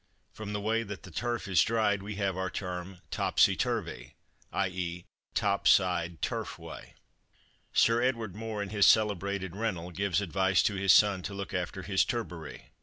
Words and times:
(From 0.33 0.51
the 0.51 0.59
way 0.59 0.81
that 0.81 1.03
the 1.03 1.11
turf 1.11 1.47
is 1.47 1.61
dried 1.61 2.01
we 2.01 2.15
have 2.15 2.35
our 2.35 2.49
term 2.49 3.01
topsy 3.11 3.55
turvy, 3.55 4.15
i.e., 4.51 5.05
top 5.35 5.67
side 5.67 6.23
turf 6.23 6.57
way). 6.57 6.95
Sir 7.71 8.01
Edward 8.01 8.35
More, 8.35 8.63
in 8.63 8.69
his 8.69 8.87
celebrated 8.87 9.55
rental, 9.55 9.91
gives 9.91 10.19
advice 10.19 10.63
to 10.63 10.73
his 10.73 10.91
son 10.91 11.21
to 11.21 11.35
look 11.35 11.53
after 11.53 11.83
"his 11.83 12.03
turbary." 12.03 12.71